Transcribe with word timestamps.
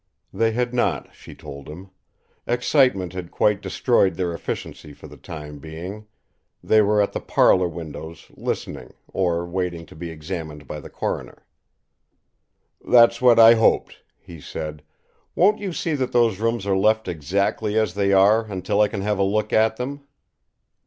They 0.33 0.51
had 0.53 0.73
not, 0.73 1.13
she 1.13 1.35
told 1.35 1.67
him. 1.69 1.91
Excitement 2.47 3.13
had 3.13 3.29
quite 3.29 3.61
destroyed 3.61 4.15
their 4.15 4.33
efficiency 4.33 4.93
for 4.93 5.07
the 5.07 5.15
time 5.15 5.59
being; 5.59 6.07
they 6.63 6.81
were 6.81 7.03
at 7.03 7.13
the 7.13 7.19
parlour 7.21 7.67
windows, 7.67 8.31
listening, 8.31 8.95
or 9.13 9.45
waiting 9.45 9.85
to 9.85 9.95
be 9.95 10.09
examined 10.09 10.65
by 10.65 10.79
the 10.79 10.89
coroner. 10.89 11.45
"That's 12.83 13.21
what 13.21 13.37
I 13.37 13.53
hoped," 13.53 14.01
he 14.17 14.41
said. 14.41 14.81
"Won't 15.35 15.59
you 15.59 15.71
see 15.71 15.93
that 15.93 16.13
those 16.13 16.39
rooms 16.39 16.65
are 16.65 16.75
left 16.75 17.07
exactly 17.07 17.77
as 17.77 17.93
they 17.93 18.11
are 18.11 18.45
until 18.45 18.81
I 18.81 18.87
can 18.87 19.01
have 19.01 19.19
a 19.19 19.23
look 19.23 19.53
at 19.53 19.77
them?" 19.77 20.07